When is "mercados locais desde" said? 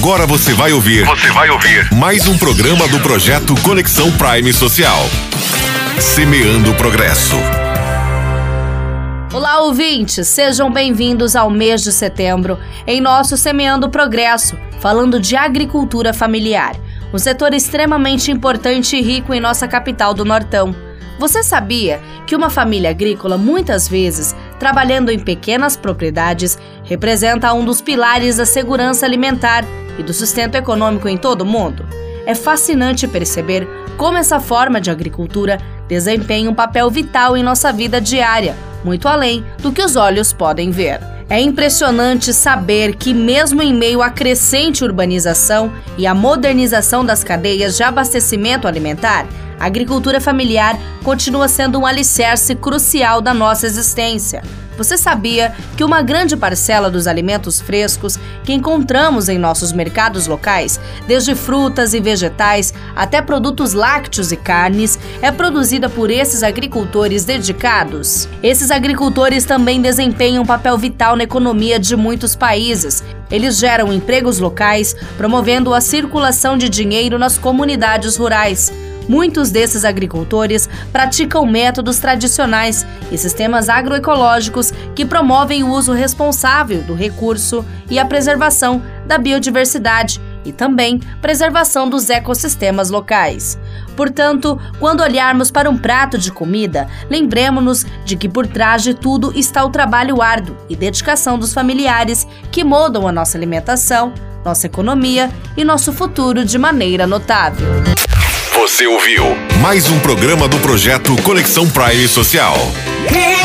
59.72-61.34